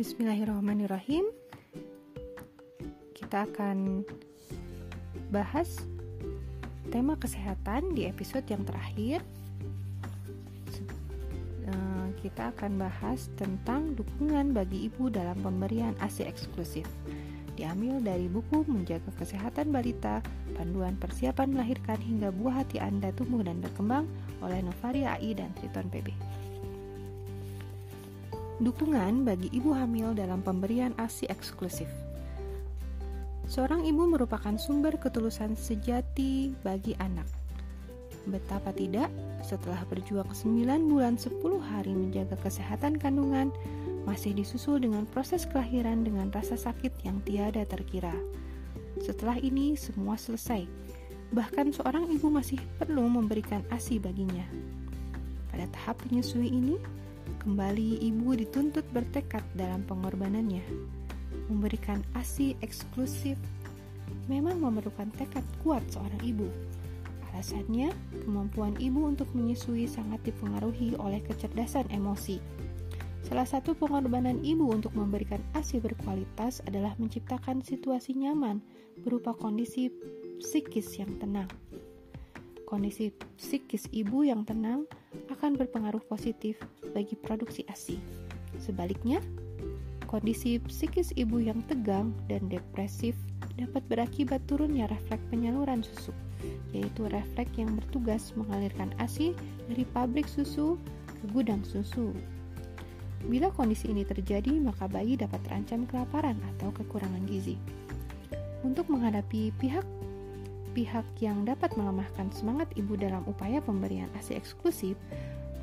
[0.00, 1.28] Bismillahirrahmanirrahim.
[3.12, 4.00] Kita akan
[5.28, 5.76] bahas
[6.88, 9.20] tema kesehatan di episode yang terakhir.
[11.68, 16.88] Eh, kita akan bahas tentang dukungan bagi ibu dalam pemberian ASI eksklusif.
[17.60, 20.24] Diambil dari buku Menjaga Kesehatan Balita,
[20.56, 24.08] Panduan Persiapan Melahirkan hingga Buah Hati Anda Tumbuh dan Berkembang
[24.40, 26.40] oleh Novaria AI dan Triton PB.
[28.60, 31.88] Dukungan bagi ibu hamil dalam pemberian ASI eksklusif.
[33.48, 37.24] Seorang ibu merupakan sumber ketulusan sejati bagi anak.
[38.28, 39.08] Betapa tidak,
[39.40, 43.48] setelah berjuang 9 bulan 10 hari menjaga kesehatan kandungan,
[44.04, 48.12] masih disusul dengan proses kelahiran dengan rasa sakit yang tiada terkira.
[49.00, 50.68] Setelah ini semua selesai.
[51.32, 54.44] Bahkan seorang ibu masih perlu memberikan ASI baginya.
[55.48, 56.76] Pada tahap penyusui ini,
[57.42, 60.64] kembali ibu dituntut bertekad dalam pengorbanannya.
[61.50, 63.40] Memberikan ASI eksklusif
[64.30, 66.46] memang memerlukan tekad kuat seorang ibu.
[67.30, 67.94] Alasannya,
[68.26, 72.42] kemampuan ibu untuk menyusui sangat dipengaruhi oleh kecerdasan emosi
[73.30, 78.58] Salah satu pengorbanan ibu untuk memberikan ASI berkualitas adalah menciptakan situasi nyaman
[79.06, 79.92] berupa kondisi
[80.40, 81.46] psikis yang tenang.
[82.70, 84.86] Kondisi psikis ibu yang tenang
[85.26, 86.54] akan berpengaruh positif
[86.94, 87.98] bagi produksi ASI.
[88.62, 89.18] Sebaliknya,
[90.06, 93.18] kondisi psikis ibu yang tegang dan depresif
[93.58, 96.14] dapat berakibat turunnya refleks penyaluran susu,
[96.70, 99.34] yaitu refleks yang bertugas mengalirkan ASI
[99.66, 100.78] dari pabrik susu
[101.10, 102.14] ke gudang susu.
[103.26, 107.58] Bila kondisi ini terjadi, maka bayi dapat terancam kelaparan atau kekurangan gizi.
[108.62, 109.82] Untuk menghadapi pihak
[110.72, 114.94] pihak yang dapat melemahkan semangat ibu dalam upaya pemberian ASI eksklusif,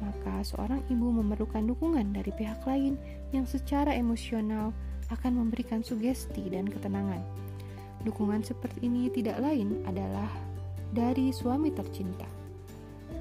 [0.04, 3.00] maka seorang ibu memerlukan dukungan dari pihak lain
[3.34, 4.76] yang secara emosional
[5.10, 7.24] akan memberikan sugesti dan ketenangan.
[8.04, 10.30] Dukungan seperti ini tidak lain adalah
[10.92, 12.28] dari suami tercinta.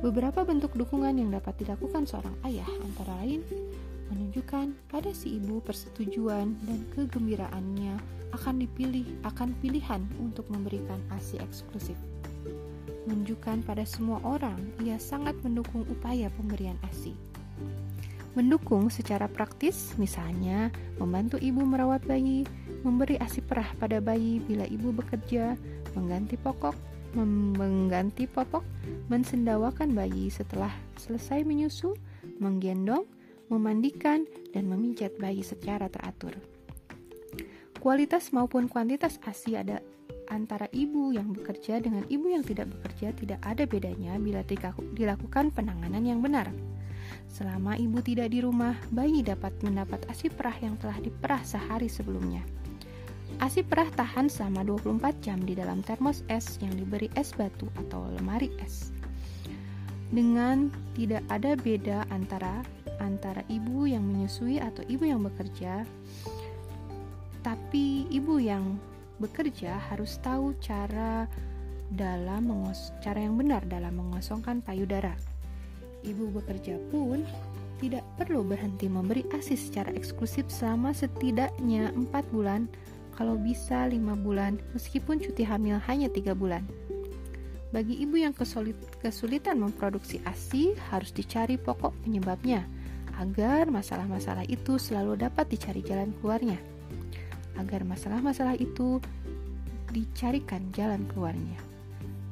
[0.04, 3.40] Beberapa bentuk dukungan yang dapat dilakukan seorang ayah antara lain
[4.12, 7.98] menunjukkan pada si ibu persetujuan dan kegembiraannya
[8.34, 11.96] akan dipilih akan pilihan untuk memberikan ASI eksklusif.
[13.06, 17.14] Menunjukkan pada semua orang ia sangat mendukung upaya pemberian ASI.
[18.36, 20.68] Mendukung secara praktis, misalnya
[21.00, 22.44] membantu ibu merawat bayi,
[22.84, 25.56] memberi ASI perah pada bayi bila ibu bekerja,
[25.96, 26.76] mengganti pokok,
[27.16, 28.60] mengganti popok,
[29.08, 30.68] mensendawakan bayi setelah
[31.00, 31.96] selesai menyusu,
[32.36, 33.08] menggendong,
[33.48, 36.34] memandikan, dan memijat bayi secara teratur.
[37.76, 39.78] Kualitas maupun kuantitas ASI ada
[40.26, 44.42] antara ibu yang bekerja dengan ibu yang tidak bekerja tidak ada bedanya bila
[44.96, 46.50] dilakukan penanganan yang benar.
[47.30, 52.42] Selama ibu tidak di rumah, bayi dapat mendapat ASI perah yang telah diperah sehari sebelumnya.
[53.38, 58.08] ASI perah tahan selama 24 jam di dalam termos es yang diberi es batu atau
[58.16, 58.95] lemari es.
[60.06, 62.62] Dengan tidak ada beda antara
[63.02, 65.84] antara ibu yang menyusui atau ibu yang bekerja.
[67.42, 68.78] Tapi ibu yang
[69.22, 71.24] bekerja harus tahu cara
[71.92, 75.14] dalam mengos cara yang benar dalam mengosongkan payudara.
[76.02, 77.22] Ibu bekerja pun
[77.76, 82.64] tidak perlu berhenti memberi ASI secara eksklusif selama setidaknya 4 bulan,
[83.12, 86.64] kalau bisa 5 bulan, meskipun cuti hamil hanya 3 bulan.
[87.74, 88.30] Bagi ibu yang
[89.02, 92.62] kesulitan memproduksi ASI, harus dicari pokok penyebabnya
[93.18, 96.60] agar masalah-masalah itu selalu dapat dicari jalan keluarnya,
[97.58, 99.02] agar masalah-masalah itu
[99.90, 101.58] dicarikan jalan keluarnya.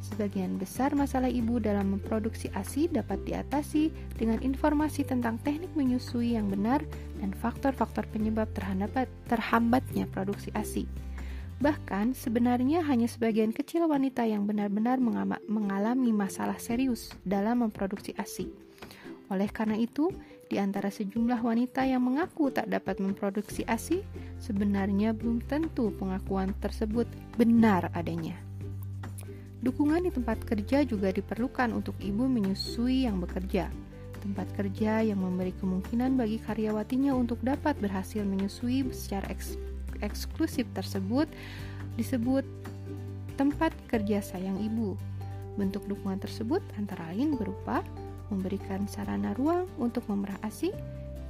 [0.04, 3.88] Sebagian besar masalah ibu dalam memproduksi ASI dapat diatasi
[4.20, 6.84] dengan informasi tentang teknik menyusui yang benar
[7.24, 10.84] dan faktor-faktor penyebab terhambat, terhambatnya produksi ASI.
[11.62, 14.98] Bahkan, sebenarnya hanya sebagian kecil wanita yang benar-benar
[15.46, 18.50] mengalami masalah serius dalam memproduksi ASI.
[19.30, 20.10] Oleh karena itu,
[20.50, 24.04] di antara sejumlah wanita yang mengaku tak dapat memproduksi ASI,
[24.42, 27.08] sebenarnya belum tentu pengakuan tersebut
[27.40, 28.36] benar adanya.
[29.64, 33.72] Dukungan di tempat kerja juga diperlukan untuk ibu menyusui yang bekerja.
[34.20, 39.56] Tempat kerja yang memberi kemungkinan bagi karyawatinya untuk dapat berhasil menyusui secara eks
[40.04, 41.26] eksklusif tersebut
[41.96, 42.44] disebut
[43.40, 44.94] tempat kerja sayang ibu.
[45.56, 47.82] Bentuk dukungan tersebut antara lain berupa
[48.28, 50.74] memberikan sarana ruang untuk memerah ASI,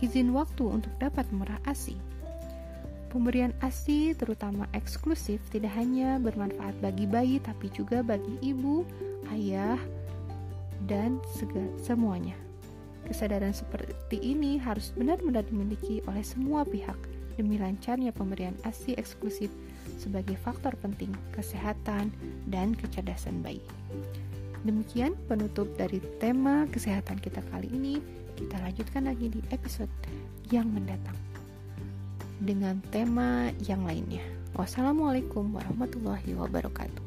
[0.00, 1.96] izin waktu untuk dapat memerah ASI.
[3.14, 8.82] Pemberian ASI terutama eksklusif tidak hanya bermanfaat bagi bayi tapi juga bagi ibu,
[9.30, 9.78] ayah,
[10.90, 11.22] dan
[11.78, 12.34] semuanya.
[13.04, 16.96] Kesadaran seperti ini harus benar-benar dimiliki oleh semua pihak,
[17.34, 19.50] demi lancarnya pemberian ASI eksklusif
[20.00, 22.10] sebagai faktor penting kesehatan
[22.50, 23.62] dan kecerdasan bayi.
[24.64, 28.00] Demikian penutup dari tema kesehatan kita kali ini.
[28.34, 29.92] Kita lanjutkan lagi di episode
[30.50, 31.14] yang mendatang
[32.42, 34.25] dengan tema yang lainnya.
[34.56, 37.03] Wassalamualaikum warahmatullahi wabarakatuh.